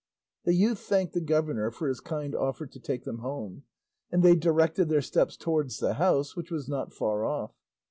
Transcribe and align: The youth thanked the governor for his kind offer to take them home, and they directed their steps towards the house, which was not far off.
The 0.45 0.55
youth 0.55 0.79
thanked 0.79 1.13
the 1.13 1.21
governor 1.21 1.69
for 1.69 1.87
his 1.87 1.99
kind 1.99 2.33
offer 2.33 2.65
to 2.65 2.79
take 2.79 3.03
them 3.03 3.19
home, 3.19 3.65
and 4.11 4.23
they 4.23 4.35
directed 4.35 4.89
their 4.89 4.99
steps 5.03 5.37
towards 5.37 5.77
the 5.77 5.93
house, 5.93 6.35
which 6.35 6.49
was 6.49 6.67
not 6.67 6.91
far 6.91 7.23
off. 7.23 7.53